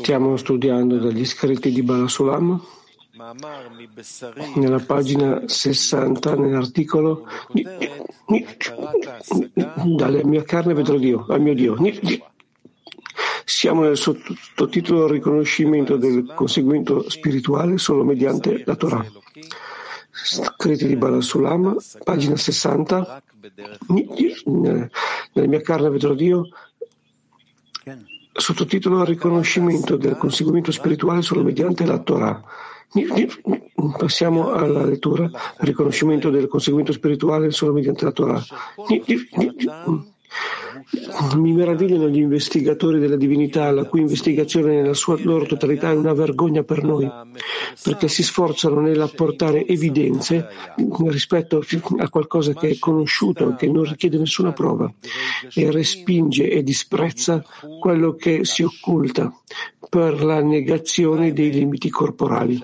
[0.00, 2.60] Stiamo studiando dagli scritti di Balasulam
[4.56, 7.28] nella pagina 60 nell'articolo
[9.84, 11.76] dalle mia carne vedrò Dio, al mio Dio.
[13.44, 19.06] Siamo nel sottotitolo Riconoscimento del conseguimento spirituale solo mediante la Torah.
[20.10, 23.22] Scritti di Balasulam, pagina 60.
[24.46, 24.88] Nella
[25.46, 26.48] mia carne vedrò Dio
[28.32, 32.42] sottotitolo Riconoscimento del conseguimento spirituale solo mediante la Torah.
[33.96, 38.42] Passiamo alla lettura, riconoscimento del conseguimento spirituale solo mediante la Torah.
[41.36, 46.12] Mi meravigliano gli investigatori della divinità, la cui investigazione nella sua loro totalità è una
[46.12, 47.08] vergogna per noi,
[47.82, 50.48] perché si sforzano nell'apportare evidenze
[51.06, 51.62] rispetto
[51.98, 54.92] a qualcosa che è conosciuto, che non richiede nessuna prova,
[55.54, 57.44] e respinge e disprezza
[57.80, 59.32] quello che si occulta
[59.88, 62.60] per la negazione dei limiti corporali.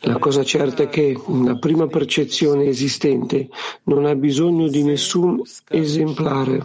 [0.00, 3.48] La cosa certa è che la prima percezione esistente
[3.84, 6.64] non ha bisogno di nessun esemplare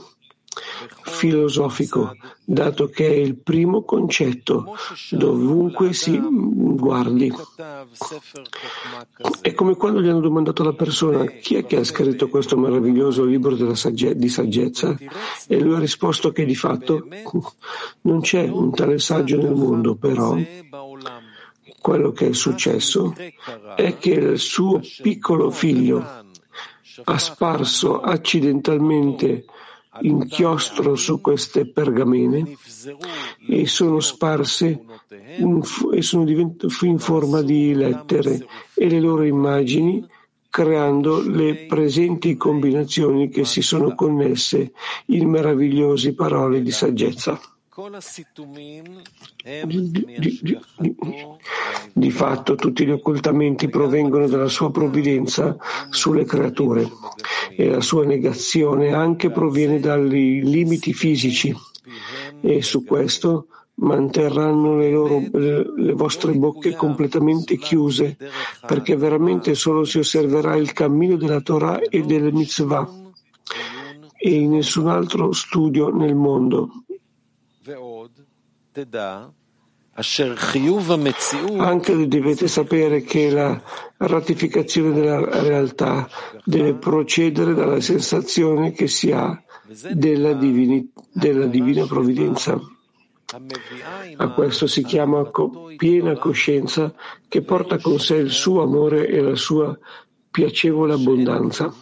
[1.03, 4.73] filosofico, dato che è il primo concetto
[5.11, 7.31] dovunque si guardi.
[9.41, 13.23] È come quando gli hanno domandato alla persona chi è che ha scritto questo meraviglioso
[13.23, 14.95] libro sagge- di saggezza
[15.47, 17.07] e lui ha risposto che di fatto
[18.01, 20.35] non c'è un tale saggio nel mondo, però
[21.81, 23.13] quello che è successo
[23.75, 26.05] è che il suo piccolo figlio
[27.03, 29.45] ha sparso accidentalmente
[30.01, 32.55] inchiostro su queste pergamene
[33.49, 34.85] e sono sparse
[35.37, 35.61] in,
[35.93, 40.07] e sono diventate in forma di lettere e le loro immagini
[40.49, 44.73] creando le presenti combinazioni che si sono connesse
[45.07, 47.39] in meravigliose parole di saggezza.
[51.93, 55.55] Di fatto tutti gli occultamenti provengono dalla sua provvidenza
[55.89, 56.85] sulle creature
[57.55, 61.55] e la sua negazione anche proviene dai limiti fisici
[62.41, 68.17] e su questo manterranno le, loro, le vostre bocche completamente chiuse
[68.67, 72.85] perché veramente solo si osserverà il cammino della Torah e delle mitzvah
[74.17, 76.83] e in nessun altro studio nel mondo
[81.57, 83.61] anche dovete sapere che la
[83.97, 86.07] ratificazione della realtà
[86.45, 89.41] deve procedere dalla sensazione che si ha
[89.91, 92.59] della, divini, della divina provvidenza.
[94.17, 95.29] A questo si chiama
[95.77, 96.93] piena coscienza
[97.27, 99.77] che porta con sé il suo amore e la sua
[100.29, 101.73] piacevole abbondanza.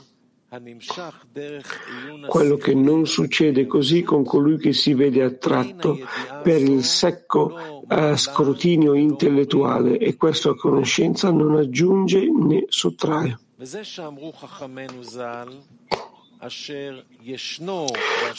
[2.28, 6.00] Quello che non succede così con colui che si vede attratto
[6.42, 13.38] per il secco uh, scrutinio intellettuale e questa conoscenza non aggiunge né sottrae.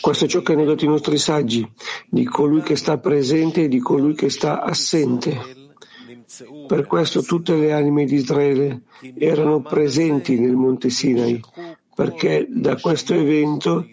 [0.00, 1.70] Questo è ciò che hanno detto i nostri saggi,
[2.08, 5.68] di colui che sta presente e di colui che sta assente.
[6.66, 8.82] Per questo tutte le anime di Israele
[9.18, 11.40] erano presenti nel monte Sinai,
[12.00, 13.86] perché da questo evento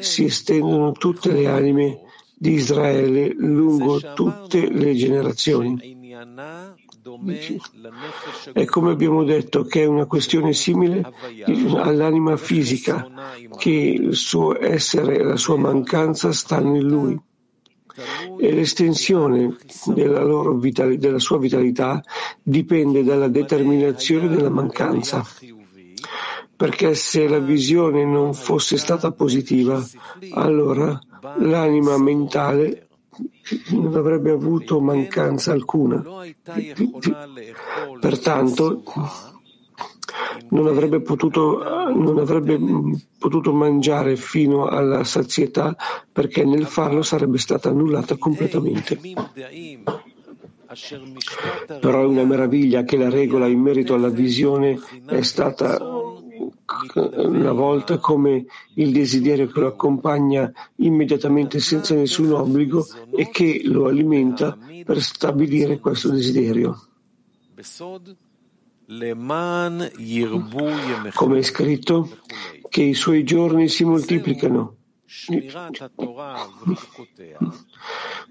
[0.00, 2.00] si estendono tutte le anime
[2.36, 6.20] di Israele lungo tutte le generazioni.
[8.52, 11.10] E come abbiamo detto che è una questione simile
[11.76, 13.08] all'anima fisica,
[13.56, 17.18] che il suo essere e la sua mancanza stanno in lui.
[18.40, 22.02] E l'estensione della, vitali- della sua vitalità
[22.42, 25.24] dipende dalla determinazione della mancanza
[26.56, 29.82] perché se la visione non fosse stata positiva,
[30.32, 30.98] allora
[31.38, 32.88] l'anima mentale
[33.70, 36.02] non avrebbe avuto mancanza alcuna.
[38.00, 38.82] Pertanto
[40.50, 42.58] non avrebbe potuto, non avrebbe
[43.18, 45.76] potuto mangiare fino alla sazietà
[46.10, 48.98] perché nel farlo sarebbe stata annullata completamente.
[51.80, 55.78] Però è una meraviglia che la regola in merito alla visione è stata
[56.94, 63.86] una volta come il desiderio che lo accompagna immediatamente senza nessun obbligo e che lo
[63.86, 66.88] alimenta per stabilire questo desiderio.
[71.14, 72.18] Come è scritto,
[72.68, 74.76] che i suoi giorni si moltiplicano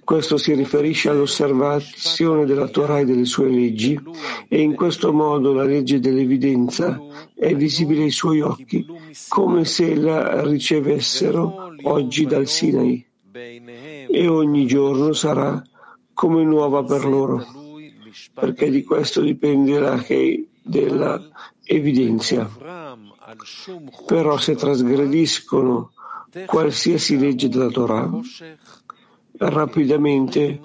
[0.03, 3.99] Questo si riferisce all'osservazione della Torah e delle sue leggi
[4.47, 6.99] e in questo modo la legge dell'evidenza
[7.33, 8.85] è visibile ai suoi occhi
[9.29, 15.61] come se la ricevessero oggi dal Sinai e ogni giorno sarà
[16.13, 17.43] come nuova per loro,
[18.33, 21.19] perché di questo dipenderà che della
[21.63, 22.49] evidenza.
[24.05, 25.92] Però se trasgrediscono
[26.45, 28.09] qualsiasi legge della Torah,
[29.37, 30.59] rapidamente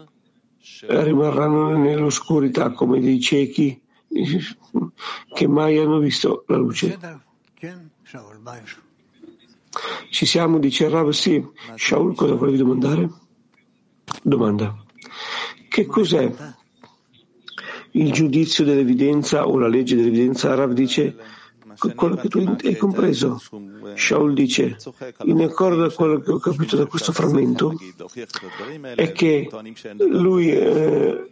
[0.87, 3.81] rimarranno nell'oscurità come dei ciechi
[5.35, 6.99] che mai hanno visto la luce.
[10.11, 11.45] Ci siamo, dice Rav, sì.
[11.75, 13.11] Shaul, cosa volevi domandare?
[14.23, 14.77] Domanda.
[15.69, 16.33] Che cos'è
[17.93, 20.55] il giudizio dell'evidenza o la legge dell'evidenza?
[20.55, 21.17] Rav dice
[21.95, 23.41] quello che tu hai compreso.
[23.95, 24.77] Shaul dice,
[25.25, 27.75] in accordo a quello che ho capito da questo frammento,
[28.95, 29.49] è che
[29.99, 31.31] lui eh,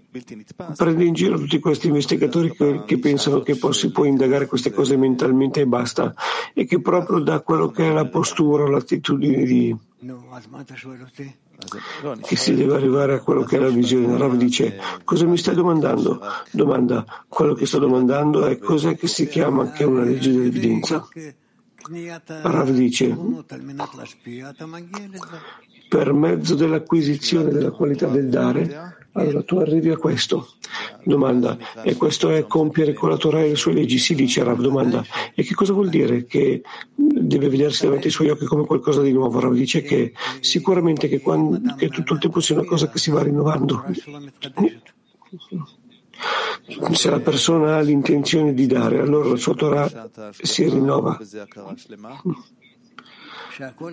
[0.76, 4.70] prende in giro tutti questi investigatori che, che pensano che poi si può indagare queste
[4.70, 6.14] cose mentalmente e basta,
[6.54, 9.76] e che proprio da quello che è la postura, l'attitudine di
[12.22, 14.16] che si deve arrivare a quello che è la visione.
[14.16, 16.20] Rav dice, cosa mi stai domandando?
[16.50, 21.06] Domanda, quello che sto domandando è cos'è che si chiama che è una legge dell'evidenza?
[22.42, 23.16] Rav dice,
[25.88, 30.48] per mezzo dell'acquisizione della qualità del dare, allora tu arrivi a questo.
[31.04, 33.98] Domanda, e questo è compiere con la Torah e le sue leggi?
[33.98, 35.04] Si dice Rav, domanda,
[35.34, 36.24] e che cosa vuol dire?
[36.24, 36.62] Che
[36.94, 39.40] deve vedersi davanti ai suoi occhi come qualcosa di nuovo.
[39.40, 43.10] Rav dice che sicuramente che, quando, che tutto il tempo sia una cosa che si
[43.10, 43.84] va rinnovando.
[46.92, 51.18] Se la persona ha l'intenzione di dare, allora la sua Torah si rinnova.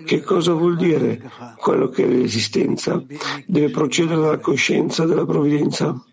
[0.04, 1.22] Che cosa vuol dire
[1.56, 3.02] quello che è l'esistenza?
[3.46, 6.04] Deve procedere dalla coscienza della provvidenza.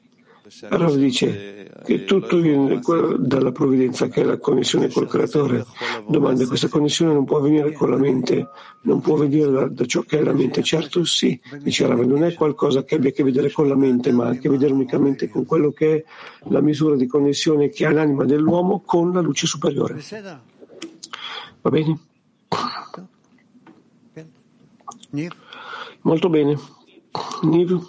[0.69, 2.79] Rav dice che tutto viene
[3.17, 5.65] dalla provvidenza, che è la connessione col creatore.
[6.07, 8.49] Domanda, questa connessione non può avvenire con la mente,
[8.83, 10.61] non può venire da, da ciò che è la mente.
[10.61, 14.11] Certo sì, dice Rav, non è qualcosa che abbia a che vedere con la mente,
[14.11, 16.03] ma ha a che vedere unicamente con quello che è
[16.49, 20.01] la misura di connessione che ha l'anima dell'uomo con la luce superiore.
[21.61, 21.99] Va bene?
[26.01, 26.57] Molto bene.
[27.43, 27.79] Niv?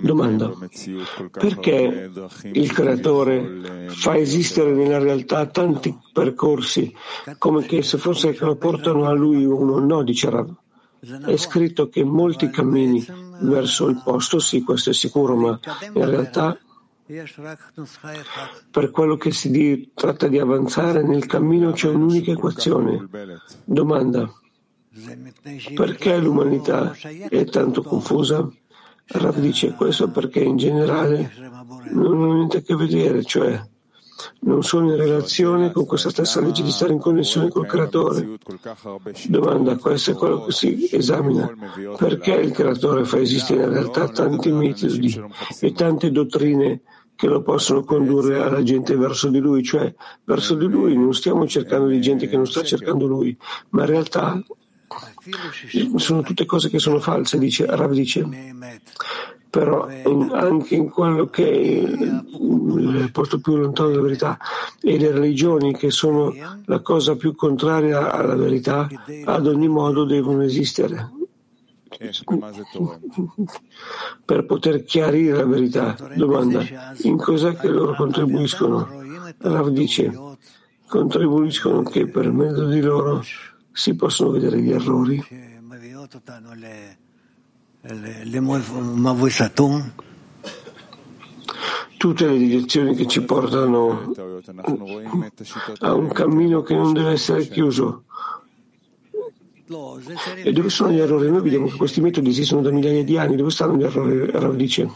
[0.00, 0.52] Domanda.
[1.32, 2.10] Perché
[2.44, 6.94] il creatore fa esistere nella realtà tanti percorsi
[7.36, 10.50] come che se fosse che lo portano a lui uno no, dice Rav.
[11.26, 13.04] È scritto che molti cammini
[13.40, 15.60] verso il posto, sì, questo è sicuro, ma
[15.94, 16.58] in realtà
[18.70, 23.08] per quello che si di, tratta di avanzare nel cammino c'è un'unica equazione.
[23.64, 24.32] Domanda.
[25.74, 26.92] Perché l'umanità
[27.28, 28.50] è tanto confusa?
[29.06, 31.32] Rav dice questo perché in generale
[31.92, 33.60] non hanno niente a che vedere, cioè
[34.40, 38.36] non sono in relazione con questa stessa legge di stare in connessione col creatore.
[39.28, 41.52] Domanda, questo è quello che si esamina.
[41.96, 45.22] Perché il creatore fa esistere in realtà tanti metodi
[45.60, 46.82] e tante dottrine
[47.14, 49.94] che lo possono condurre alla gente verso di lui, cioè
[50.24, 53.36] verso di lui non stiamo cercando di gente che non sta cercando lui,
[53.70, 54.42] ma in realtà
[55.96, 58.26] sono tutte cose che sono false, dice, Rav dice.
[59.50, 64.38] Però in, anche in quello che è il posto più lontano dalla verità
[64.80, 66.32] e le religioni che sono
[66.66, 68.88] la cosa più contraria alla verità,
[69.24, 71.18] ad ogni modo devono esistere
[74.24, 75.96] per poter chiarire la verità.
[76.14, 76.64] Domanda,
[77.02, 78.88] in cos'è che loro contribuiscono?
[79.38, 80.12] Rav dice,
[80.86, 83.22] contribuiscono che per mezzo di loro
[83.80, 85.24] si possono vedere gli errori
[91.96, 94.12] tutte le direzioni che ci portano
[95.78, 98.04] a un cammino che non deve essere chiuso.
[100.42, 101.30] E dove sono gli errori?
[101.30, 103.36] Noi vediamo che questi metodi esistono da migliaia di anni.
[103.36, 104.30] Dove stanno gli errori?
[104.30, 104.90] Rav dice.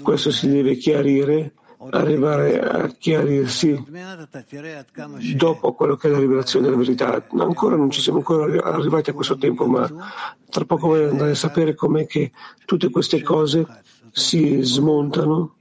[0.00, 1.52] Questo si deve chiarire
[1.90, 3.82] arrivare a chiarirsi
[5.36, 7.24] dopo quello che è la rivelazione della verità.
[7.38, 9.88] Ancora non ci siamo ancora arrivati a questo tempo, ma
[10.48, 12.32] tra poco voglio andare a sapere com'è che
[12.64, 13.66] tutte queste cose
[14.10, 15.56] si smontano,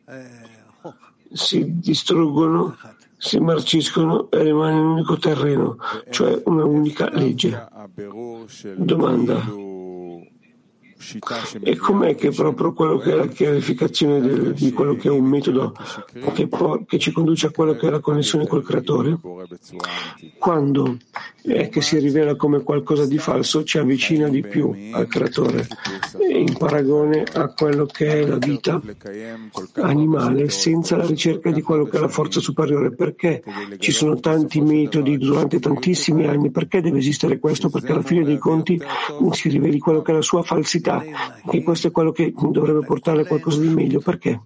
[1.31, 2.75] si distruggono,
[3.17, 5.77] si marciscono e rimane un unico terreno,
[6.09, 7.67] cioè una unica legge.
[8.75, 9.60] Domanda.
[11.61, 15.25] E com'è che proprio quello che è la chiarificazione del, di quello che è un
[15.25, 15.73] metodo
[16.33, 19.17] che, po- che, ci conduce a quello che è la connessione col creatore?
[20.37, 20.97] Quando
[21.43, 25.67] e che si rivela come qualcosa di falso ci avvicina di più al creatore
[26.19, 28.81] in paragone a quello che è la vita
[29.75, 32.93] animale senza la ricerca di quello che è la forza superiore.
[32.93, 33.43] Perché
[33.77, 36.51] ci sono tanti metodi durante tantissimi anni?
[36.51, 37.69] Perché deve esistere questo?
[37.69, 38.81] Perché alla fine dei conti
[39.31, 41.03] si riveli quello che è la sua falsità,
[41.49, 43.99] che questo è quello che dovrebbe portare a qualcosa di meglio.
[43.99, 44.41] Perché?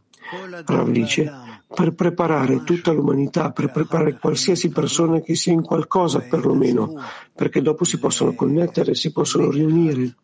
[0.65, 1.31] Rav dice
[1.75, 6.93] per preparare tutta l'umanità, per preparare qualsiasi persona che sia in qualcosa perlomeno,
[7.35, 10.15] perché dopo si possono connettere, si possono riunire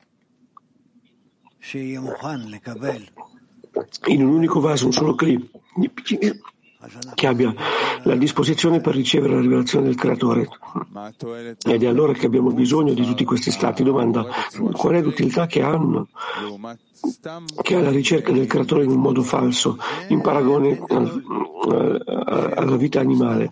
[4.08, 5.52] in un unico vaso, un solo clip,
[7.14, 7.54] che abbia
[8.04, 10.48] la disposizione per ricevere la rivelazione del creatore.
[11.64, 13.84] Ed è allora che abbiamo bisogno di tutti questi stati.
[13.84, 14.26] Domanda,
[14.72, 16.08] qual è l'utilità che hanno?
[17.62, 19.78] Che è la ricerca del creatore in un modo falso,
[20.10, 23.52] in paragone alla vita animale.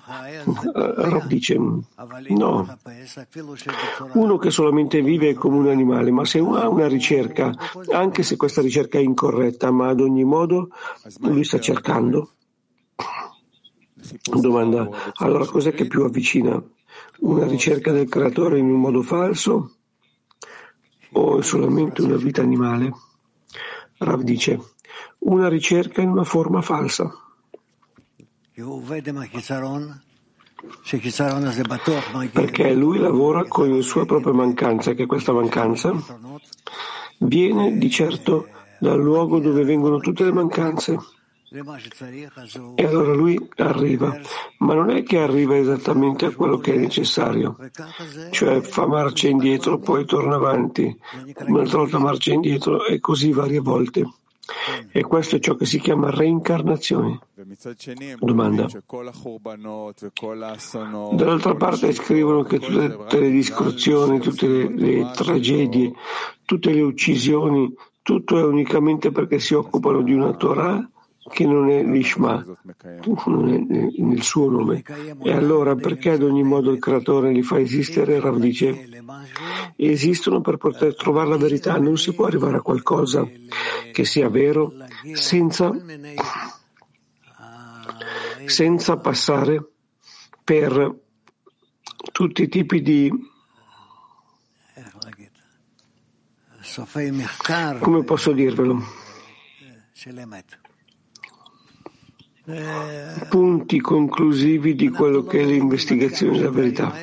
[0.73, 2.77] Rav dice, no,
[4.13, 7.51] uno che solamente vive come un animale, ma se ha una ricerca,
[7.91, 10.69] anche se questa ricerca è incorretta, ma ad ogni modo
[11.21, 12.33] lui sta cercando,
[14.23, 16.61] Domanda, allora cos'è che più avvicina?
[17.19, 19.75] Una ricerca del creatore in un modo falso
[21.11, 22.91] o solamente una vita animale?
[23.99, 24.59] Rav dice,
[25.19, 27.11] una ricerca in una forma falsa.
[32.31, 35.93] Perché lui lavora con la sua propria mancanza, che questa mancanza
[37.19, 38.47] viene di certo
[38.79, 40.97] dal luogo dove vengono tutte le mancanze.
[42.75, 44.19] E allora lui arriva,
[44.59, 47.57] ma non è che arriva esattamente a quello che è necessario,
[48.29, 50.95] cioè fa marcia indietro, poi torna avanti,
[51.47, 54.07] un'altra volta marcia indietro e così varie volte.
[54.91, 57.19] E questo è ciò che si chiama reincarnazione.
[58.19, 58.67] Domanda.
[61.13, 65.93] Dall'altra parte scrivono che tutte, tutte le distruzioni, tutte le, le tragedie,
[66.45, 70.89] tutte le uccisioni, tutto è unicamente perché si occupano di una Torah
[71.29, 72.43] che non è l'Ishma,
[73.25, 74.83] non è nel suo nome.
[75.23, 78.19] E allora perché ad ogni modo il creatore li fa esistere?
[78.19, 78.89] Rav dice,
[79.75, 83.27] esistono per poter trovare la verità, non si può arrivare a qualcosa
[83.91, 84.73] che sia vero
[85.13, 85.71] senza,
[88.45, 89.69] senza passare
[90.43, 90.97] per
[92.11, 93.11] tutti i tipi di
[97.79, 98.83] come posso dirvelo?
[103.29, 106.93] Punti conclusivi di quello che è l'investigazione della verità.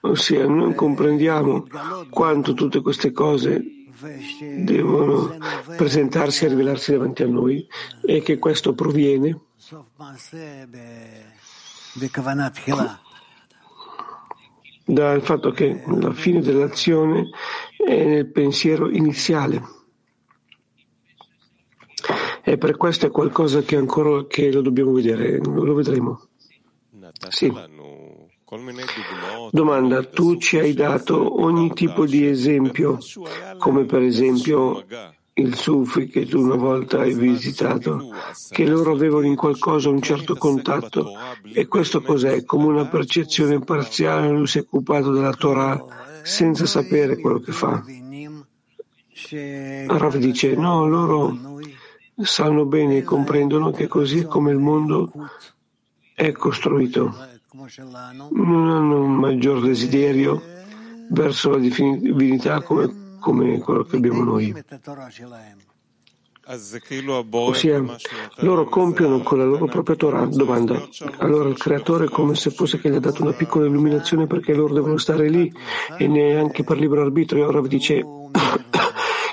[0.00, 1.66] Ossia, noi comprendiamo
[2.10, 3.62] quanto tutte queste cose
[4.58, 5.36] devono
[5.76, 7.66] presentarsi e rivelarsi davanti a noi
[8.02, 9.40] e che questo proviene
[14.84, 17.28] dal fatto che la fine dell'azione
[17.76, 19.62] è nel pensiero iniziale.
[22.48, 26.28] E per questo è qualcosa che ancora che lo dobbiamo vedere, lo vedremo.
[27.28, 27.52] Sì.
[29.50, 32.96] Domanda, tu ci hai dato ogni tipo di esempio,
[33.58, 34.82] come per esempio
[35.34, 38.12] il Sufi che tu una volta hai visitato,
[38.48, 41.12] che loro avevano in qualcosa un certo contatto.
[41.52, 42.46] E questo cos'è?
[42.46, 45.84] Come una percezione parziale, lui si è occupato della Torah
[46.22, 47.84] senza sapere quello che fa.
[49.86, 51.47] Rav dice, no, loro
[52.22, 55.10] sanno bene e comprendono che così come il mondo
[56.14, 57.14] è costruito,
[58.30, 60.42] non hanno un maggior desiderio
[61.10, 64.54] verso la divinità come, come quello che abbiamo noi.
[67.30, 67.84] Ossia,
[68.36, 70.24] loro compiono con la loro propria Torah.
[70.24, 70.82] Domanda.
[71.18, 74.54] Allora il creatore è come se fosse che gli ha dato una piccola illuminazione perché
[74.54, 75.52] loro devono stare lì
[75.98, 77.44] e neanche per libero arbitrio.
[77.44, 78.02] E ora dice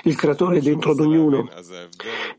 [0.06, 1.48] il creatore è dentro ad ognuno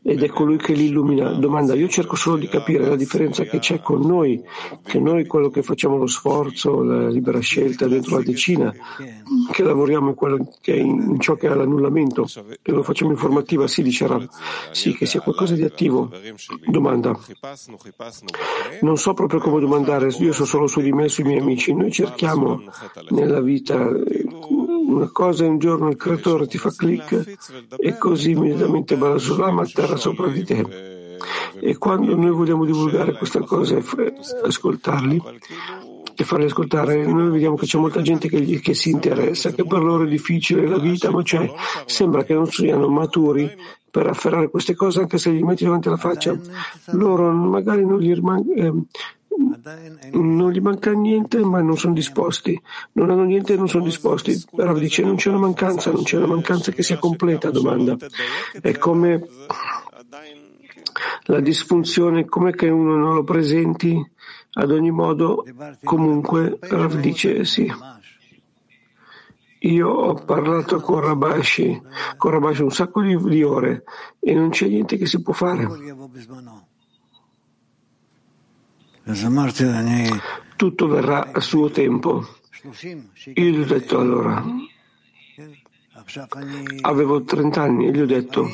[0.02, 1.30] ed è colui che li illumina.
[1.32, 4.42] Domanda, io cerco solo di capire la differenza che c'è con noi,
[4.84, 8.74] che noi quello che facciamo lo sforzo, la libera scelta dentro la decina,
[9.52, 12.26] che lavoriamo in, che in ciò che è l'annullamento
[12.62, 14.28] e lo facciamo informativa, sì, dice Rav,
[14.70, 16.10] sì, che sia qualcosa di attivo.
[16.66, 17.18] Domanda,
[18.80, 21.74] non so proprio come domandare, io so solo su di me e sui miei amici,
[21.74, 22.62] noi cerchiamo
[23.10, 23.90] nella vita
[24.88, 27.36] una cosa un giorno il creatore ti fa clic
[27.76, 30.96] e così immediatamente Balasulam atterra sopra di te.
[31.60, 33.84] E quando noi vogliamo divulgare questa cosa e
[34.44, 35.22] ascoltarli
[36.14, 39.82] e farli ascoltare, noi vediamo che c'è molta gente che, che si interessa, che per
[39.82, 41.48] loro è difficile la vita, ma cioè,
[41.86, 43.48] sembra che non siano maturi
[43.90, 46.36] per afferrare queste cose anche se gli metti davanti alla faccia.
[46.92, 48.72] Loro magari non gli rimane, eh,
[50.12, 52.60] non gli manca niente, ma non sono disposti.
[52.92, 54.42] Non hanno niente e non sono disposti.
[54.54, 57.50] Però dice non c'è una mancanza, non c'è una mancanza che sia completa.
[57.50, 57.96] Domanda.
[58.60, 59.26] È come
[61.24, 63.96] la disfunzione, come che uno non lo presenti
[64.54, 65.44] ad ogni modo.
[65.84, 67.70] Comunque, Rav dice sì.
[69.62, 71.82] Io ho parlato con Rabashi,
[72.16, 73.82] con Rabashi un sacco di, di ore
[74.20, 75.66] e non c'è niente che si può fare.
[80.56, 82.26] Tutto verrà a suo tempo.
[83.34, 84.44] Io gli ho detto allora,
[86.82, 88.46] avevo 30 anni e gli ho detto,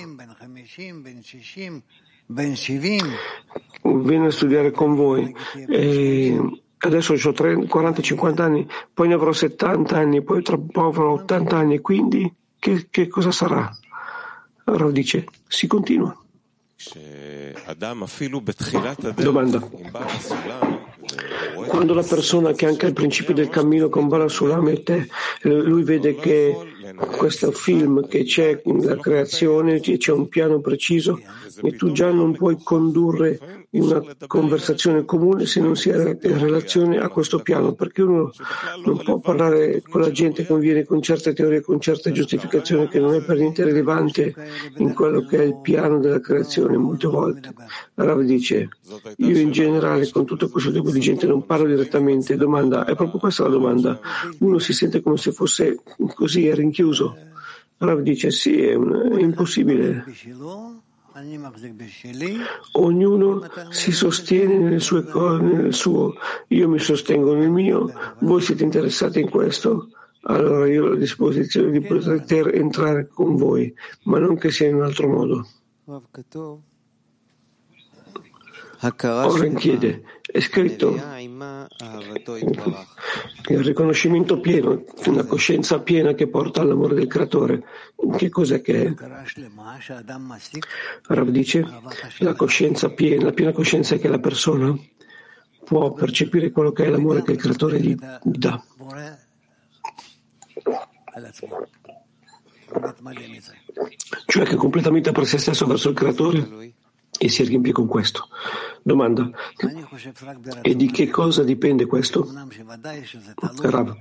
[3.82, 5.34] vieni a studiare con voi.
[5.68, 11.12] E adesso ho 40-50 anni, poi ne avrò 70 anni, poi tra un po' avrò
[11.12, 13.70] 80 anni, quindi che, che cosa sarà?
[14.64, 16.16] Allora dice, si continua.
[19.22, 19.60] Domanda.
[21.68, 25.08] Quando la persona che anche al principio del cammino con Bala Sulam e te,
[25.42, 26.56] lui vede che
[27.16, 31.20] questo film che c'è la creazione, c'è un piano preciso
[31.62, 36.98] e tu già non puoi condurre una conversazione comune se non si è in relazione
[36.98, 38.30] a questo piano, perché uno
[38.84, 43.00] non può parlare con la gente che conviene con certe teorie, con certe giustificazioni che
[43.00, 44.34] non è per niente rilevante
[44.76, 47.52] in quello che è il piano della creazione molte volte.
[47.94, 48.68] Rav dice,
[49.16, 53.18] io in generale con tutto questo tipo di gente non parlo direttamente, domanda, è proprio
[53.18, 53.98] questa la domanda,
[54.38, 55.80] uno si sente come se fosse
[56.14, 57.16] così, è rinchiuso.
[57.78, 60.04] Rav dice, sì, è, un, è impossibile.
[62.72, 66.14] Ognuno si sostiene nel suo, nel suo,
[66.48, 69.90] io mi sostengo nel mio, voi siete interessati in questo,
[70.22, 73.72] allora io ho a disposizione di poter entrare con voi,
[74.04, 75.46] ma non che sia in un altro modo.
[79.26, 80.02] Oren chiede,
[80.34, 80.90] è scritto
[83.50, 87.62] il riconoscimento pieno, una coscienza piena che porta all'amore del creatore.
[88.16, 88.94] Che cos'è che è?
[91.06, 91.64] Rav dice,
[92.18, 94.76] la coscienza piena, la piena coscienza che la persona
[95.64, 98.60] può percepire quello che è l'amore che il creatore gli dà.
[104.26, 106.74] Cioè che completamente per se stesso verso il creatore
[107.18, 108.28] e si riempie con questo.
[108.82, 109.30] Domanda,
[110.62, 112.28] e di che cosa dipende questo?
[113.62, 113.96] Rav,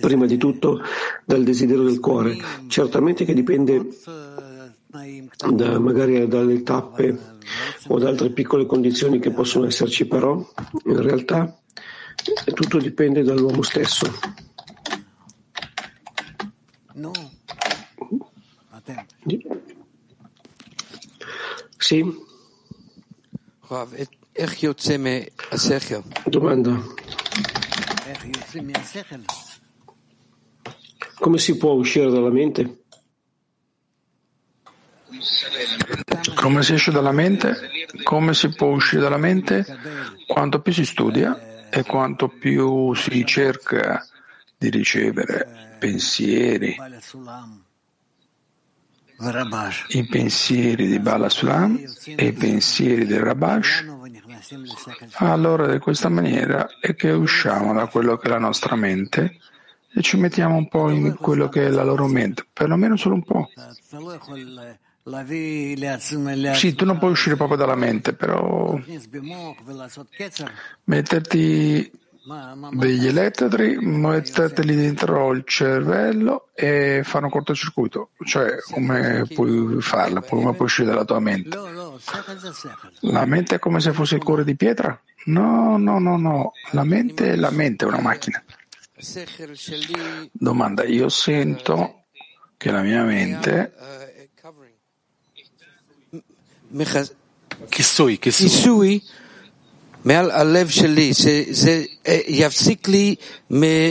[0.00, 0.80] prima di tutto
[1.24, 2.36] dal desiderio del cuore,
[2.68, 3.86] certamente che dipende
[5.52, 7.34] da, magari dalle tappe
[7.88, 10.36] o da altre piccole condizioni che possono esserci, però
[10.84, 11.58] in realtà
[12.54, 14.10] tutto dipende dall'uomo stesso.
[21.86, 22.04] Sì.
[26.24, 26.82] Domanda.
[31.20, 32.82] Come si può uscire dalla mente?
[36.34, 37.56] Come si esce dalla mente?
[38.02, 39.64] Come si può uscire dalla mente?
[40.26, 44.04] Quanto più si studia e quanto più si cerca
[44.58, 46.76] di ricevere pensieri
[49.88, 53.84] i pensieri di Bala Sulam e i pensieri del Rabash,
[55.14, 59.38] allora di questa maniera è che usciamo da quello che è la nostra mente
[59.92, 63.22] e ci mettiamo un po' in quello che è la loro mente, perlomeno solo un
[63.22, 63.48] po'.
[66.54, 68.78] Sì, tu non puoi uscire proprio dalla mente, però
[70.84, 71.90] metterti
[72.72, 78.10] degli elettrodi, mettateli dentro il cervello e fanno cortocircuito.
[78.24, 80.20] Cioè, come puoi farla?
[80.22, 81.56] Come puoi uscire dalla tua mente?
[83.00, 85.00] La mente è come se fosse il cuore di pietra?
[85.26, 86.52] No, no, no, no.
[86.72, 88.42] La mente è la mente, è una macchina.
[90.32, 92.06] Domanda, io sento
[92.56, 93.72] che la mia mente
[97.68, 99.02] chi sui, chi sui
[100.05, 101.83] מעל הלב שלי, שזה
[102.27, 103.15] יפסיק לי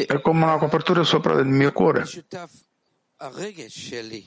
[0.08, 2.04] È come una copertura sopra del mio cuore.
[3.20, 4.22] הרגש שלי.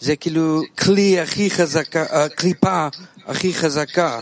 [0.00, 2.88] זה כאילו כלי הכי חזקה, הקליפה
[3.26, 4.20] הכי חזקה.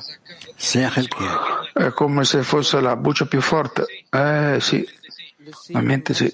[1.75, 3.85] È come se fosse la buccia più forte.
[4.09, 4.87] Eh sì,
[5.69, 6.31] la mente sì.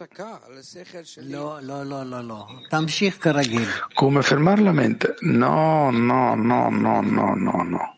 [3.95, 5.15] Come fermare la mente?
[5.21, 7.92] No, no, no, no, no, no, no.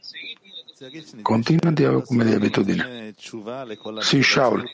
[1.21, 3.13] Continua di, come di abitudine.
[3.99, 4.69] Sì, Shaul,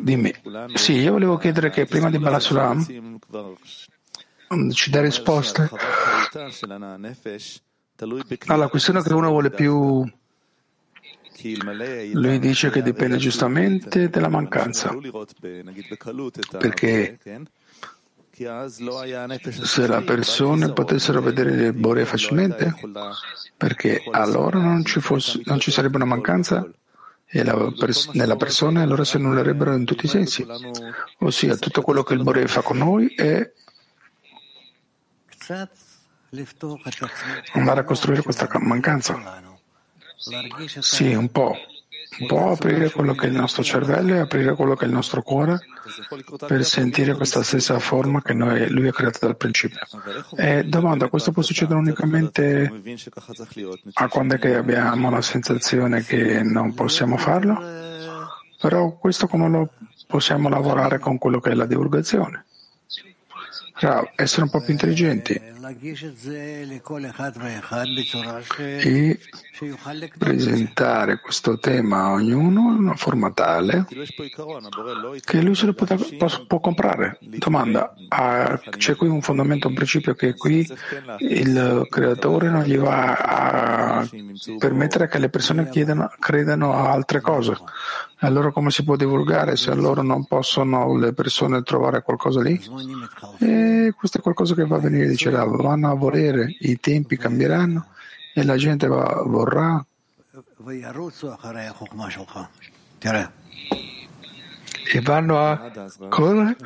[0.00, 0.32] dimmi.
[0.74, 3.18] Sì, io volevo chiedere che prima di Balasulam
[4.72, 5.68] ci dà risposte
[8.46, 10.08] alla questione che uno vuole più
[12.12, 14.96] Lui dice che dipende giustamente dalla mancanza,
[16.58, 17.18] perché
[19.50, 22.74] se le persone potessero vedere il Bore facilmente,
[23.56, 26.68] perché allora non ci, fosse, non ci sarebbe una mancanza
[27.28, 27.44] e
[27.78, 30.46] pers- nella persona allora si annullerebbero in tutti i sensi.
[31.18, 33.52] Ossia, tutto quello che il Bore fa con noi è
[37.52, 39.42] andare a costruire questa mancanza.
[40.80, 41.56] Sì, un po'.
[42.26, 45.22] Po' aprire quello che è il nostro cervello e aprire quello che è il nostro
[45.22, 45.58] cuore
[46.46, 49.80] per sentire questa stessa forma che noi, lui ha creato dal principio.
[50.36, 52.70] E domanda, questo può succedere unicamente
[53.94, 57.60] a quando è che abbiamo la sensazione che non possiamo farlo?
[58.60, 59.70] Però questo come lo
[60.06, 62.44] possiamo lavorare con quello che è la divulgazione?
[64.14, 65.38] essere un po' più intelligenti
[68.82, 69.18] e
[70.18, 73.86] presentare questo tema a ognuno in una forma tale
[75.24, 75.86] che lui se lo può,
[76.46, 77.18] può comprare.
[77.20, 80.68] Domanda, ah, c'è qui un fondamento, un principio che qui
[81.18, 84.08] il creatore non gli va a
[84.58, 87.56] permettere che le persone chiedano, credano a altre cose.
[88.20, 92.58] Allora come si può divulgare se loro non possono le persone trovare qualcosa lì?
[93.38, 97.16] E questo è qualcosa che va a venire, dice Rav, vanno a volere, i tempi
[97.16, 97.86] cambieranno
[98.34, 99.84] e la gente va, vorrà
[104.88, 105.72] e vanno a
[106.08, 106.56] correre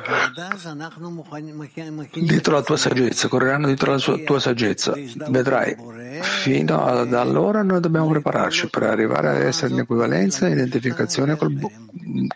[2.13, 4.93] dietro la tua saggezza, correranno dietro la sua, tua saggezza.
[5.29, 5.75] Vedrai,
[6.21, 11.57] fino ad allora noi dobbiamo prepararci per arrivare ad essere in equivalenza e identificazione col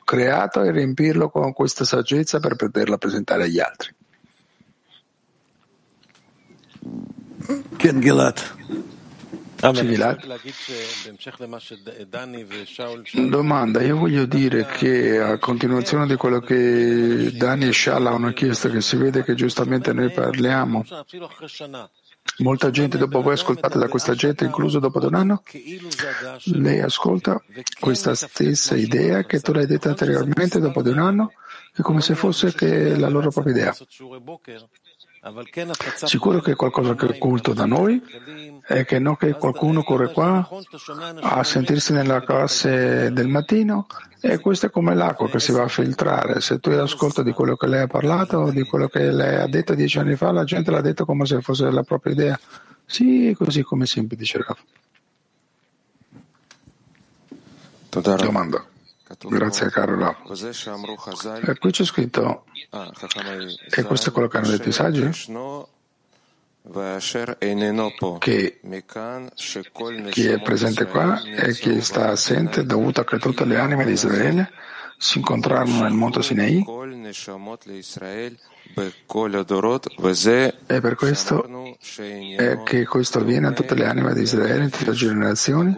[0.03, 3.93] creato e riempirlo con questa saggezza per poterla presentare agli altri.
[13.29, 18.69] Domanda, io voglio dire che a continuazione di quello che Dani e Shala hanno chiesto,
[18.69, 20.83] che si vede che giustamente noi parliamo,
[22.39, 25.41] molta gente dopo voi ascoltate da questa gente, incluso dopo un anno,
[26.43, 27.41] lei ascolta
[27.79, 31.31] questa stessa idea che tu l'hai detta anteriormente dopo di un anno,
[31.73, 32.53] è come se fosse
[32.97, 33.75] la loro propria idea.
[36.05, 37.99] Sicuro che è qualcosa che è occulto da noi
[38.67, 40.47] e che non che qualcuno corre qua
[41.21, 43.87] a sentirsi nella classe del mattino
[44.19, 46.41] e questo è come l'acqua che si va a filtrare.
[46.41, 49.73] Se tu ascolti di quello che lei ha parlato, di quello che lei ha detto
[49.73, 52.39] dieci anni fa, la gente l'ha detto come se fosse la propria idea.
[52.85, 54.57] Sì, così come sempre dice Rav.
[58.17, 58.63] Domanda.
[59.27, 60.17] Grazie Carola.
[61.41, 62.45] E qui c'è scritto,
[63.69, 65.09] e questo è quello che hanno detto i saggi,
[68.19, 68.59] che
[70.09, 73.85] chi è presente qua e chi sta assente è dovuto a che tutte le anime
[73.85, 74.51] di Israele
[74.97, 76.65] si incontrarono nel monte Sinai
[80.65, 81.45] e per questo
[82.37, 85.77] è che questo avviene a tutte le anime di Israele in tutte le generazioni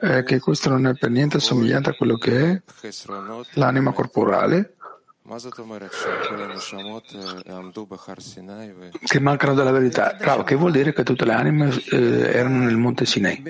[0.00, 2.62] e che questo non è per niente somigliante a quello che è
[3.54, 4.74] l'anima corporale
[8.98, 10.16] che mancano della verità.
[10.18, 13.42] Bravo, che vuol dire che tutte le anime eh, erano nel monte Sinai.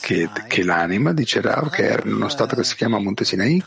[0.00, 3.60] Che, che l'anima, dice Rav, che era in uno stato che si chiama monte Sinai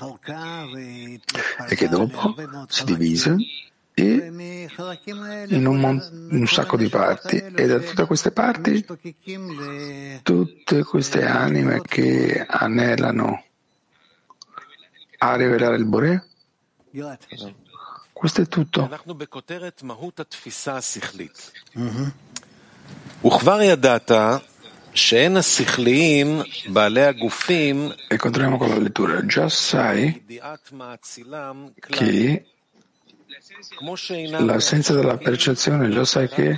[1.67, 2.35] e che dopo
[2.67, 3.35] si divise
[3.93, 4.31] e
[5.49, 8.85] in un, un, sacco di parti e da tutte queste parti
[10.23, 13.43] tutte queste anime che anelano
[15.17, 16.30] a rivelare il Bore
[18.13, 18.81] questo è tutto.
[28.07, 29.25] E continuiamo con la lettura.
[29.25, 30.23] Già sai
[31.79, 32.45] che
[34.39, 36.57] l'assenza della percezione, già sai che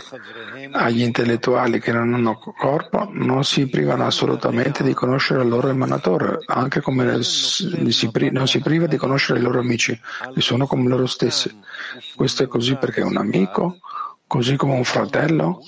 [0.71, 6.39] agli intellettuali che non hanno corpo non si privano assolutamente di conoscere il loro emanatore,
[6.45, 9.99] anche come non si priva di conoscere i loro amici,
[10.33, 11.55] che sono come loro stessi.
[12.15, 13.77] Questo è così perché un amico,
[14.27, 15.61] così come un fratello,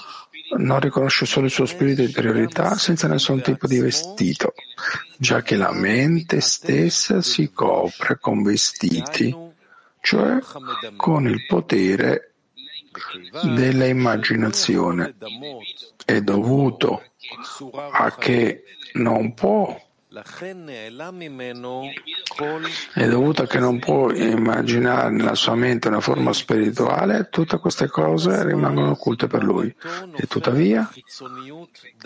[0.57, 4.53] non riconosce solo il suo spirito di interiorità senza nessun tipo di vestito,
[5.17, 9.44] già che la mente stessa si copre con vestiti
[10.05, 10.37] cioè
[10.95, 12.35] con il potere
[13.43, 15.15] dell'immaginazione.
[16.05, 17.01] È dovuto
[17.91, 18.63] a che
[18.93, 19.75] non può
[22.93, 27.87] È dovuto a che non può immaginare nella sua mente una forma spirituale, tutte queste
[27.87, 29.73] cose rimangono occulte per lui.
[30.15, 30.89] E tuttavia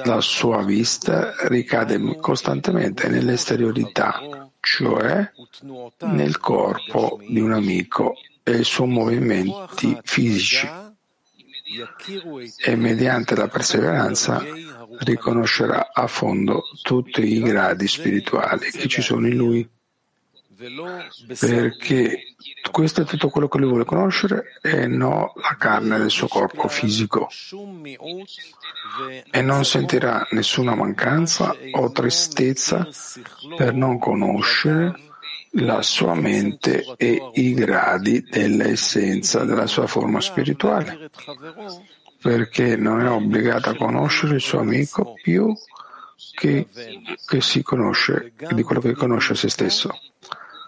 [0.03, 5.31] la sua vista ricade costantemente nell'esteriorità, cioè
[5.99, 10.67] nel corpo di un amico e i suoi movimenti fisici
[12.65, 14.43] e mediante la perseveranza
[14.99, 19.69] riconoscerà a fondo tutti i gradi spirituali che ci sono in lui,
[21.39, 22.23] perché
[22.71, 26.67] questo è tutto quello che lui vuole conoscere e non la carne del suo corpo
[26.67, 27.29] fisico.
[29.31, 32.87] E non sentirà nessuna mancanza o tristezza
[33.55, 35.07] per non conoscere
[35.53, 41.09] la sua mente e i gradi dell'essenza della sua forma spirituale,
[42.21, 45.53] perché non è obbligata a conoscere il suo amico più
[46.33, 46.67] che,
[47.25, 49.97] che si conosce di quello che conosce se stesso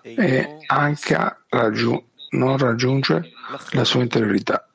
[0.04, 3.32] e anche raggiung- non raggiunge
[3.72, 4.70] la sua interiorità.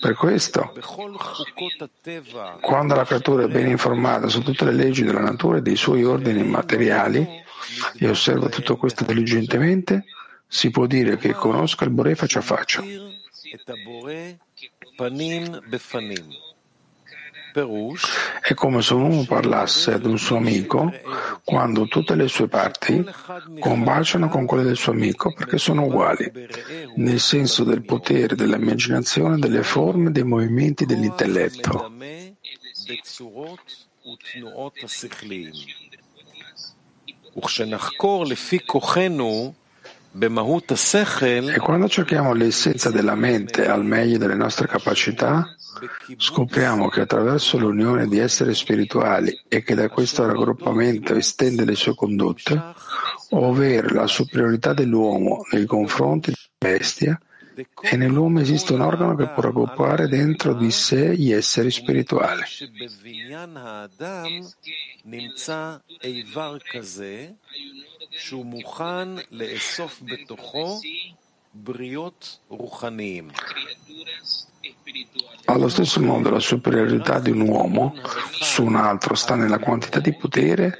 [0.00, 0.72] Per questo,
[2.60, 6.04] quando la creatura è ben informata su tutte le leggi della natura e dei suoi
[6.04, 7.26] ordini materiali
[7.98, 10.04] e osserva tutto questo diligentemente,
[10.46, 12.84] si può dire che conosca il Bore faccia a faccia.
[18.42, 20.92] È come se un uomo parlasse ad un suo amico
[21.42, 23.02] quando tutte le sue parti
[23.58, 26.30] combaciano con quelle del suo amico perché sono uguali,
[26.96, 31.90] nel senso del potere dell'immaginazione, delle forme, dei movimenti dell'intelletto.
[41.54, 45.44] E quando cerchiamo l'essenza della mente al meglio delle nostre capacità,
[46.16, 51.94] scopriamo che attraverso l'unione di esseri spirituali e che da questo raggruppamento estende le sue
[51.94, 52.58] condotte,
[53.30, 57.20] ovvero la superiorità dell'uomo nei confronti della bestia,
[57.80, 62.42] e nell'uomo esiste un organo che può raggruppare dentro di sé gli esseri spirituali.
[75.46, 77.94] Allo stesso modo la superiorità di un uomo
[78.30, 80.78] su un altro sta nella quantità di potere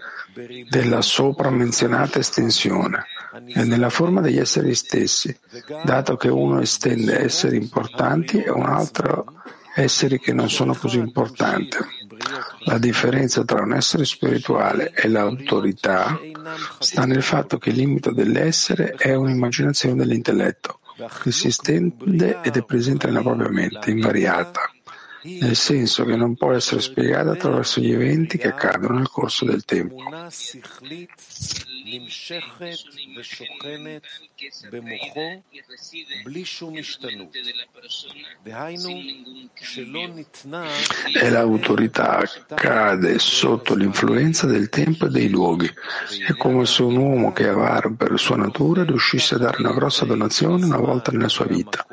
[0.68, 3.06] della sopra menzionata estensione
[3.46, 5.36] e nella forma degli esseri stessi,
[5.84, 9.42] dato che uno estende esseri importanti e un altro
[9.74, 11.76] esseri che non sono così importanti.
[12.66, 16.18] La differenza tra un essere spirituale e l'autorità
[16.80, 20.80] sta nel fatto che il limite dell'essere è un'immaginazione dell'intelletto
[21.22, 24.60] che si estende ed è presente nella propria mente, invariata,
[25.22, 29.64] nel senso che non può essere spiegata attraverso gli eventi che accadono nel corso del
[29.64, 30.02] tempo.
[41.14, 42.22] E l'autorità
[42.54, 45.70] cade sotto l'influenza del tempo e dei luoghi.
[46.26, 49.72] È come se un uomo che è avaro per sua natura riuscisse a dare una
[49.72, 51.86] grossa donazione una volta nella sua vita,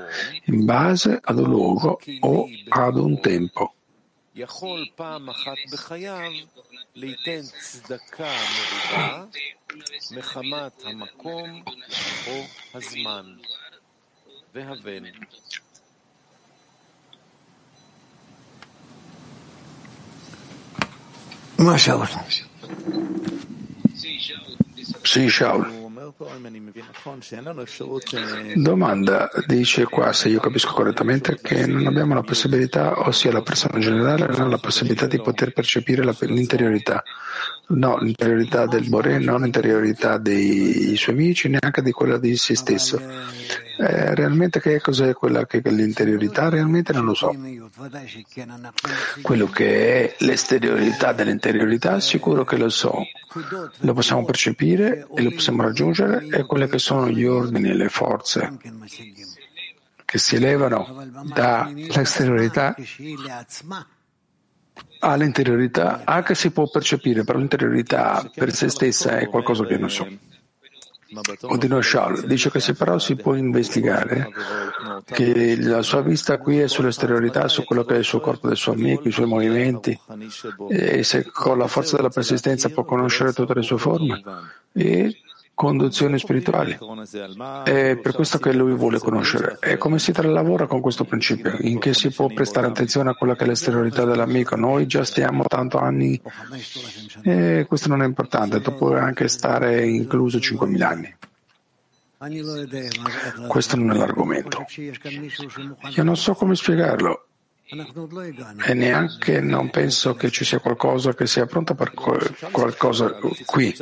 [0.45, 3.75] in base ad un luogo o ad un tempo.
[6.95, 9.25] ליתן צדקה מרובה
[10.11, 11.63] מחמת המקום
[12.27, 13.35] או הזמן.
[14.53, 15.03] והבן.
[21.59, 22.07] מה שאול?
[25.29, 25.82] Shaul.
[28.55, 33.79] Domanda, dice qua, se io capisco correttamente, che non abbiamo la possibilità, ossia la persona
[33.79, 37.03] generale non ha la possibilità di poter percepire l'interiorità.
[37.65, 42.99] No, l'interiorità del Boré, non l'interiorità dei suoi amici, neanche di quella di se stesso.
[42.99, 46.49] Eh, realmente che cos'è quella che è l'interiorità?
[46.49, 47.35] Realmente non lo so.
[49.21, 53.05] Quello che è l'esteriorità dell'interiorità, sicuro che lo so.
[53.79, 57.89] Lo possiamo percepire e lo possiamo raggiungere e quelle che sono gli ordini e le
[57.89, 58.57] forze
[60.13, 62.75] che si elevano dall'esteriorità
[65.11, 70.07] all'interiorità, anche si può percepire, però l'interiorità per se stessa è qualcosa che non so.
[71.41, 74.29] Odino Shal dice che se però si può investigare
[75.05, 78.57] che la sua vista qui è sull'esteriorità, su quello che è il suo corpo del
[78.57, 79.99] suo amico, i suoi movimenti,
[80.69, 84.23] e se con la forza della persistenza può conoscere tutte le sue forme,
[84.73, 85.19] e
[85.53, 86.77] conduzioni spirituali.
[87.63, 89.57] È per questo che lui vuole conoscere.
[89.61, 91.55] E come si lavora con questo principio?
[91.61, 94.55] In che si può prestare attenzione a quella che è l'esteriorità dell'amico?
[94.55, 96.19] Noi già stiamo tanto anni
[97.21, 98.61] e questo non è importante.
[98.61, 101.15] Tu puoi anche stare incluso 5.000 anni.
[103.47, 104.65] Questo non è l'argomento.
[105.95, 107.27] Io non so come spiegarlo
[108.65, 113.75] e neanche non penso che ci sia qualcosa che sia pronto per qualcosa qui.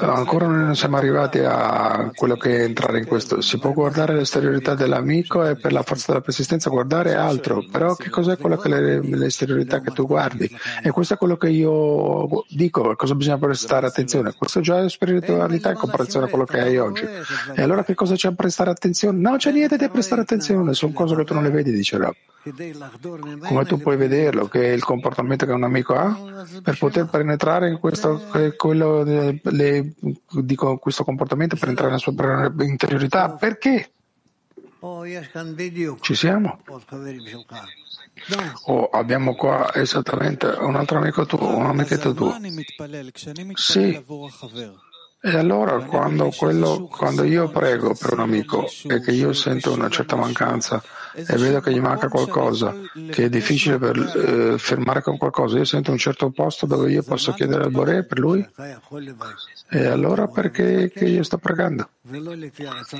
[0.00, 3.40] Ancora non siamo arrivati a quello che è entrare in questo.
[3.40, 8.10] Si può guardare l'esteriorità dell'amico e per la forza della persistenza guardare altro, però che
[8.10, 10.50] cos'è quello che l'esteriorità che tu guardi?
[10.82, 14.34] E questo è quello che io dico, cosa bisogna prestare attenzione.
[14.36, 17.04] Questo già è spiritualità in comparazione a quello che hai oggi.
[17.54, 19.18] E allora che cosa c'è a prestare attenzione?
[19.18, 22.14] No, c'è niente da prestare attenzione, sono cose che tu non le vedi, dice Rab.
[23.00, 26.16] Come tu puoi vederlo, che è il comportamento che un amico ha
[26.62, 28.22] per poter penetrare in questo,
[28.56, 29.94] quello, le,
[30.42, 33.30] dico, questo comportamento, per entrare nella sua interiorità?
[33.30, 33.90] Perché?
[36.00, 36.60] Ci siamo?
[38.66, 42.36] Oh, abbiamo qua esattamente un altro amico tuo, un amichetto tuo.
[43.54, 44.02] Sì.
[45.20, 49.88] E allora quando, quello, quando io prego per un amico e che io sento una
[49.88, 50.80] certa mancanza,
[51.26, 52.74] e vedo che gli manca qualcosa,
[53.10, 57.02] che è difficile per, eh, fermare con qualcosa, io sento un certo posto dove io
[57.02, 58.46] posso chiedere al Bore per lui,
[59.70, 61.88] e allora perché che io sto pregando?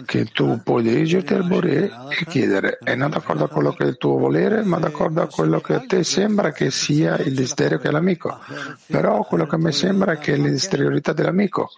[0.04, 3.86] Che tu puoi dirigerti al Bore e chiedere, e non d'accordo a quello che è
[3.88, 7.78] il tuo volere, ma d'accordo a quello che a te sembra che sia il desiderio
[7.78, 8.38] che è l'amico.
[8.86, 11.70] Però quello che a me sembra è che è l'esteriorità dell'amico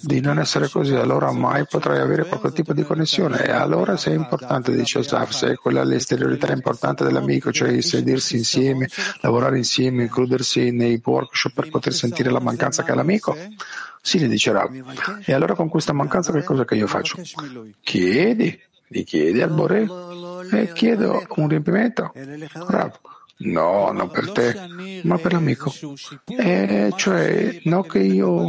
[0.00, 3.44] di non essere così, allora mai potrai avere qualche tipo di connessione.
[3.44, 8.36] E allora se è importante, dice Asaf, se è quella l'esteriorità importante dell'amico, cioè sedersi
[8.36, 8.88] insieme,
[9.20, 13.36] lavorare insieme, includersi nei workshop per poter sentire la mancanza che ha l'amico,
[14.00, 14.70] sì, dice Rav.
[15.24, 17.16] E allora con questa mancanza che cosa che io faccio?
[17.82, 19.86] Chiedi, gli chiedi al Bore
[20.52, 22.12] e chiedo un riempimento.
[22.66, 23.00] Rav.
[23.36, 24.54] No, non per te,
[25.02, 25.72] ma per l'amico.
[26.26, 28.48] E cioè, no che io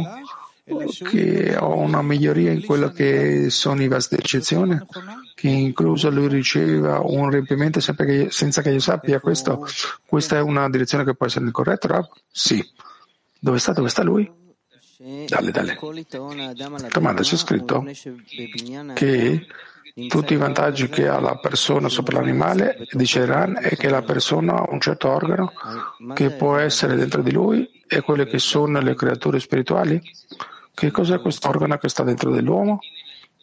[1.08, 4.84] che ho una miglioria in quello che sono i vasi d'eccezione,
[5.34, 9.20] che incluso lui riceva un riempimento che senza che io sappia.
[9.20, 9.64] Questo,
[10.04, 12.08] questa è una direzione che può essere corretta, Rob?
[12.30, 12.64] Sì.
[13.38, 13.72] Dove sta?
[13.72, 14.28] Dove sta lui?
[15.28, 15.78] Dalle, dalle.
[16.90, 17.84] Domanda, c'è scritto
[18.94, 19.46] che
[20.08, 24.54] tutti i vantaggi che ha la persona sopra l'animale, dice Iran, è che la persona
[24.54, 25.52] ha un certo organo
[26.12, 30.02] che può essere dentro di lui e quelle che sono le creature spirituali?
[30.76, 32.80] Che cos'è questo organo che sta dentro dell'uomo?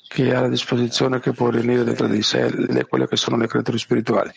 [0.07, 3.47] Che ha a disposizione, che può riunire dentro di sé le, quelle che sono le
[3.47, 4.31] creature spirituali.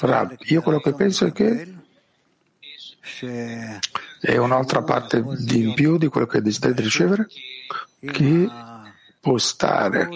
[0.00, 1.72] Rab, io quello che penso è che
[4.20, 7.28] è un'altra parte di in più di quello che desidera ricevere,
[8.00, 8.48] che
[9.20, 10.08] può stare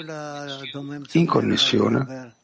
[1.12, 2.36] in connessione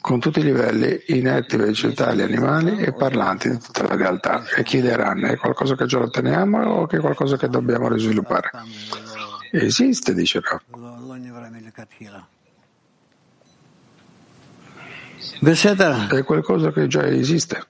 [0.00, 5.26] con tutti i livelli inerti, vegetali, animali e parlanti di tutta la realtà e chiederanno
[5.26, 8.50] è qualcosa che già otteniamo o che è qualcosa che dobbiamo risviluppare?
[9.50, 10.60] Esiste, dice Rav.
[16.08, 17.66] È qualcosa che già esiste.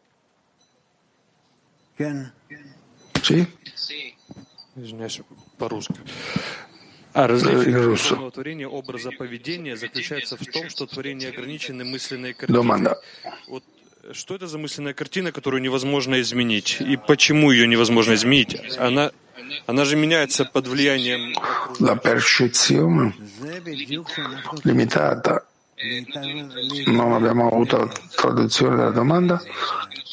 [3.20, 3.56] Sì?
[5.60, 6.67] А
[7.26, 12.94] различие духовного творения, образа поведения заключается в том, что творение ограничены мысленной картиной.
[13.48, 13.64] Вот
[14.12, 16.78] что это за мысленная картина, которую невозможно изменить?
[16.80, 18.56] И почему ее невозможно изменить?
[18.78, 19.10] Она,
[19.66, 21.34] она же меняется под влиянием...
[21.80, 23.14] La percezione
[24.64, 25.44] limitata.
[26.86, 29.40] Non abbiamo avuto traduzione della domanda.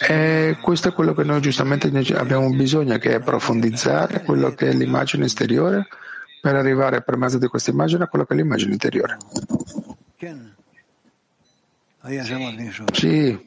[0.07, 4.73] E questo è quello che noi giustamente abbiamo bisogno, che è profondizzare quello che è
[4.73, 5.87] l'immagine esteriore
[6.45, 9.17] per arrivare per mezzo di questa immagine a quello che è l'immagine interiore.
[12.93, 13.45] Sì,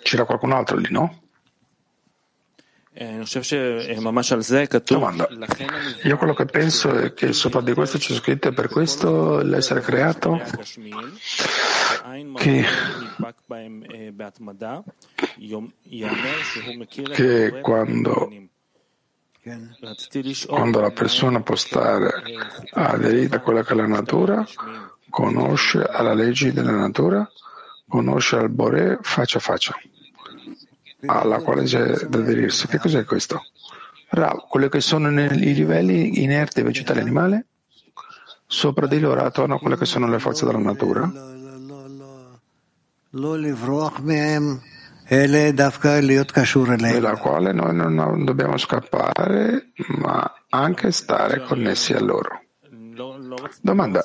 [0.00, 1.22] c'era qualcun altro lì, no?
[4.94, 5.28] Domanda.
[6.04, 9.80] Io quello che penso è che sopra di questo c'è scritto e per questo l'essere
[9.80, 10.40] creato
[12.36, 12.64] che,
[17.12, 18.28] che quando
[20.46, 22.10] quando la persona può stare
[22.72, 24.46] aderita a quella che è la natura,
[25.08, 27.28] conosce alla legge della natura,
[27.88, 29.74] conosce al Bore faccia a faccia,
[31.06, 32.66] alla quale c'è da aderirsi.
[32.66, 33.46] Che cos'è questo?
[34.08, 37.46] Rav, quelli che sono nei livelli inerti vegetale animale,
[38.46, 41.10] sopra di loro attorno a quelle che sono le forze della natura
[47.00, 52.42] dalla quale noi non dobbiamo scappare, ma anche stare connessi a loro.
[53.60, 54.02] Domanda.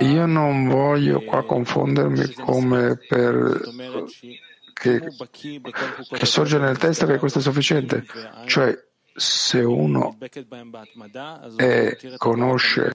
[0.00, 3.60] Io non voglio qua confondermi come per
[4.72, 5.02] che,
[6.08, 8.04] che sorge nel testo che questo è sufficiente.
[8.46, 8.78] Cioè,
[9.14, 10.16] se uno
[11.56, 12.92] è, conosce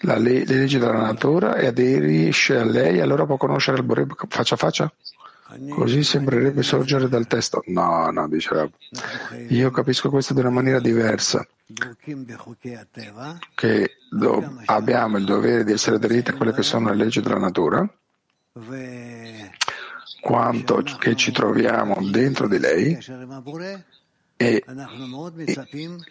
[0.00, 4.54] le, le leggi della natura e aderisce a lei, allora può conoscere il Boreb faccia
[4.54, 4.92] a faccia?
[5.68, 7.62] Così sembrerebbe sorgere dal testo.
[7.66, 8.70] No, no, dice Rab.
[9.50, 11.46] Io capisco questo di una maniera diversa.
[13.54, 17.38] Che do, abbiamo il dovere di essere aderiti a quelle che sono le leggi della
[17.38, 17.88] natura,
[20.20, 22.98] quanto che ci troviamo dentro di lei
[24.36, 24.64] e,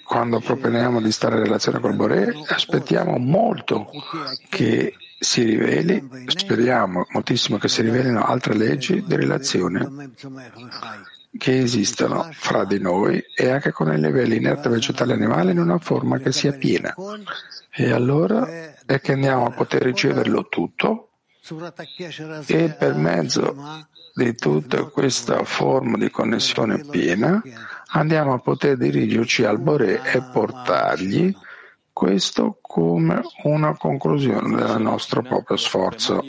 [0.05, 3.89] quando proponiamo di stare in relazione col Bore, aspettiamo molto
[4.49, 10.11] che si riveli, speriamo moltissimo che si rivelino altre leggi di relazione
[11.37, 15.59] che esistono fra di noi e anche con i livelli inerte vegetali e animali in
[15.59, 16.93] una forma che sia piena.
[17.71, 18.47] E allora
[18.85, 21.09] è che andiamo a poter riceverlo tutto
[22.45, 23.55] e per mezzo
[24.13, 27.41] di tutta questa forma di connessione piena
[27.93, 31.35] andiamo a poter dirigerci al Boré e portargli
[31.91, 36.23] questo come una conclusione del nostro proprio sforzo.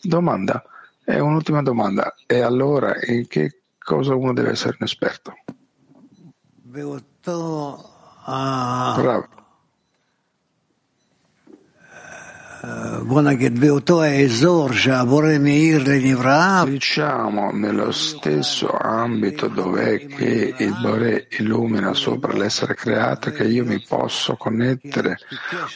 [0.00, 0.64] Domanda,
[1.04, 5.34] è un'ultima domanda, e allora in che cosa uno deve essere un esperto?
[9.00, 9.33] Bravo.
[16.70, 23.80] Diciamo nello stesso ambito dove che il Bore illumina sopra l'essere creato che io mi
[23.80, 25.18] posso connettere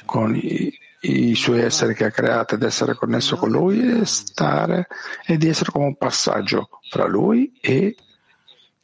[0.07, 4.87] con i, i suoi esseri che ha creato ed essere connesso con lui e stare
[5.27, 7.95] e di essere come un passaggio fra lui e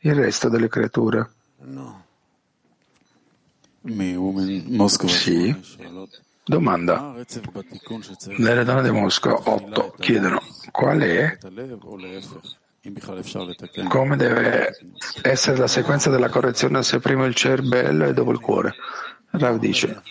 [0.00, 1.30] il resto delle creature.
[1.60, 2.04] No.
[5.08, 5.56] Sì.
[6.46, 7.14] Domanda.
[8.36, 11.38] Nelle donne di Mosca 8 chiedono qual è
[13.88, 14.76] come deve
[15.22, 18.74] essere la sequenza della correzione se prima il cervello e dopo il cuore.
[19.30, 20.02] Rav dice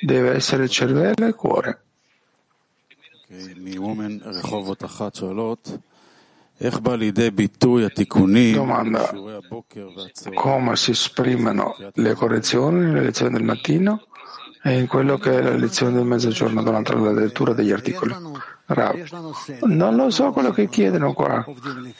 [0.00, 1.82] deve essere il cervello e il cuore.
[8.52, 9.12] Domanda
[10.32, 14.06] come si esprimono le correzioni nelle lezioni del mattino
[14.66, 18.12] e in quello che è la lezione del mezzogiorno durante la lettura degli articoli.
[18.64, 18.96] Rav,
[19.62, 21.44] non lo so quello che chiedono qua,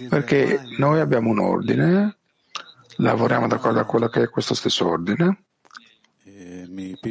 [0.08, 2.16] perché noi abbiamo un ordine,
[2.96, 5.44] lavoriamo d'accordo a quello che è questo stesso ordine.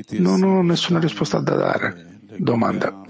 [0.09, 2.19] Non ho nessuna risposta da dare.
[2.37, 3.01] Domanda.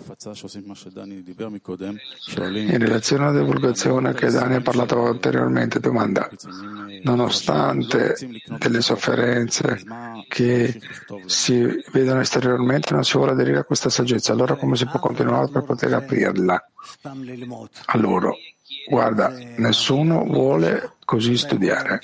[2.54, 6.30] In relazione alla divulgazione che Dani ha parlato anteriormente, domanda,
[7.04, 8.16] nonostante
[8.58, 9.84] delle sofferenze
[10.28, 10.80] che
[11.26, 15.50] si vedono esteriormente, non si vuole aderire a questa saggezza, allora come si può continuare
[15.52, 16.72] per poter aprirla?
[17.86, 18.36] A loro?
[18.88, 22.02] Guarda, nessuno vuole così studiare.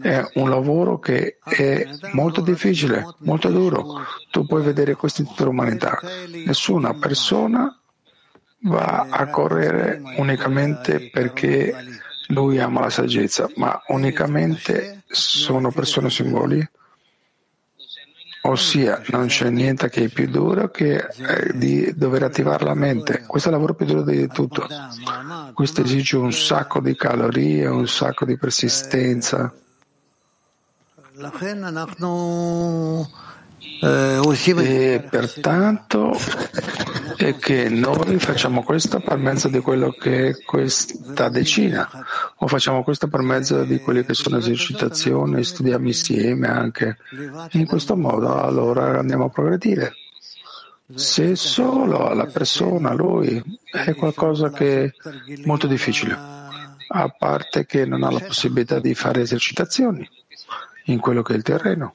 [0.00, 4.02] È un lavoro che è molto difficile, molto duro.
[4.30, 6.00] Tu puoi vedere questo in tutta l'umanità.
[6.44, 7.78] Nessuna persona
[8.62, 11.74] va a correre unicamente perché
[12.28, 16.66] lui ama la saggezza, ma unicamente sono persone simboli.
[18.44, 23.22] Ossia, non c'è niente che è più duro che eh, di dover attivare la mente.
[23.24, 24.66] Questo è il lavoro più duro di tutto.
[25.54, 29.52] Questo esige un sacco di calorie, un sacco di persistenza.
[34.64, 36.18] E pertanto
[37.16, 41.88] è che noi facciamo questo per mezzo di quello che è questa decina,
[42.36, 46.98] o facciamo questo per mezzo di quelle che sono esercitazioni, studiamo insieme anche.
[47.52, 49.94] In questo modo allora andiamo a progredire.
[50.94, 54.92] Se solo la persona, lui, è qualcosa che è
[55.44, 60.06] molto difficile, a parte che non ha la possibilità di fare esercitazioni
[60.86, 61.94] in quello che è il terreno.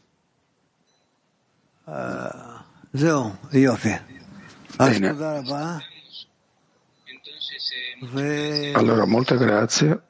[4.78, 5.14] Bene.
[8.74, 10.02] Allora, molte grazie.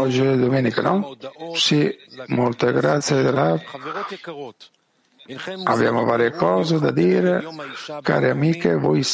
[0.00, 1.16] Oggi è domenica, no?
[1.54, 1.94] Sì,
[2.28, 3.62] molte grazie Rav.
[5.64, 7.44] Abbiamo varie cose da dire.
[8.02, 9.04] Cari amiche, voi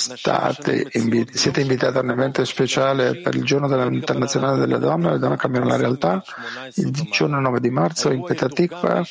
[0.93, 5.13] invi- siete invitate a un evento speciale per il giorno internazionale delle donne.
[5.13, 6.23] Le donne cambiano la realtà.
[6.75, 9.03] Il giorno 9 di marzo in Petatikva,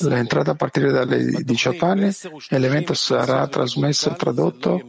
[0.00, 2.10] l'entrata a partire dalle 18 anni
[2.48, 4.82] e l'evento sarà trasmesso e tradotto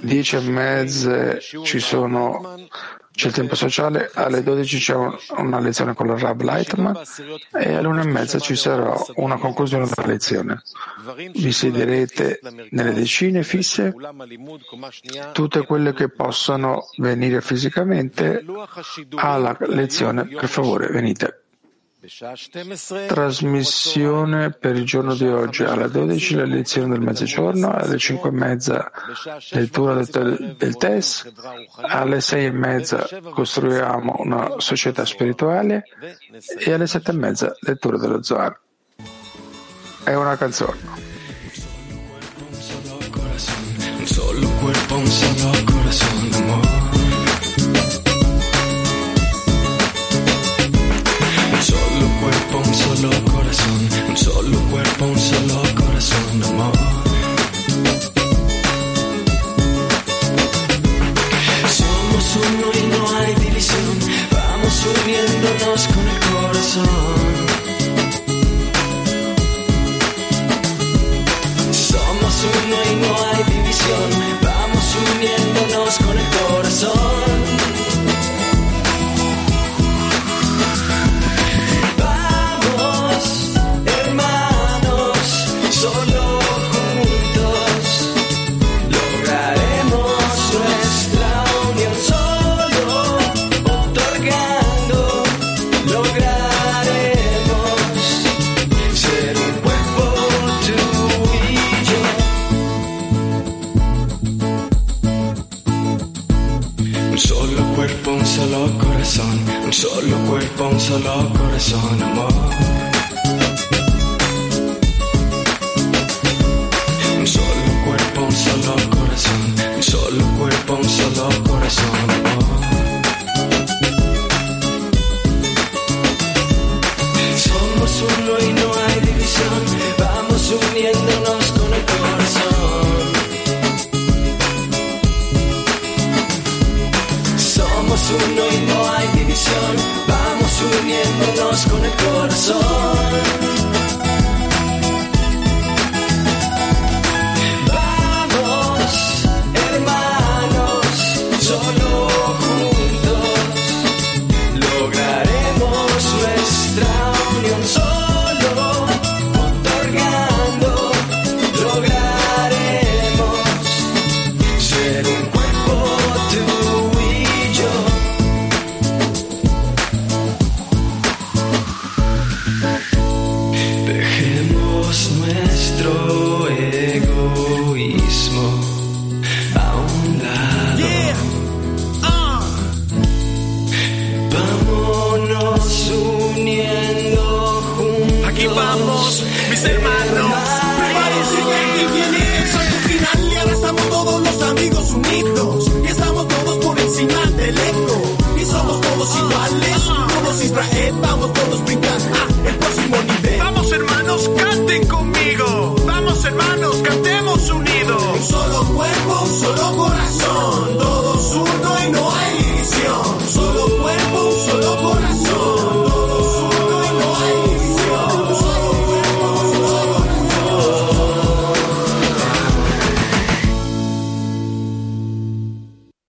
[0.00, 2.54] 10 e mezze ci sono
[3.14, 4.96] c'è il tempo sociale, alle 12 c'è
[5.36, 6.98] una lezione con il Rab Leitman
[7.52, 10.62] e alle 1 e mezza ci sarà una conclusione della lezione.
[11.32, 12.40] Vi siederete
[12.70, 13.94] nelle decine fisse,
[15.32, 18.44] tutte quelle che possono venire fisicamente
[19.16, 21.41] alla lezione, per favore venite.
[23.06, 28.32] Trasmissione per il giorno di oggi alle 12 la lezione del mezzogiorno, alle 5 e
[28.32, 28.90] mezza
[29.50, 31.32] lettura del, del test,
[31.80, 35.84] alle 6 e mezza costruiamo una società spirituale
[36.58, 38.58] e alle 7 e mezza lettura dello Zohar.
[40.02, 40.80] È una canzone.
[43.98, 46.61] Un solo cuerpo, un solo corazón, amor.
[52.22, 56.72] Cuerpo, un solo corazón, un solo cuerpo, un solo corazón, amor.
[61.78, 63.98] Somos uno y no hay división,
[64.30, 67.71] vamos uniéndonos con el corazón.